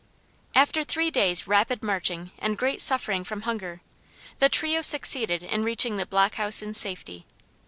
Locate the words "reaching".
5.63-5.97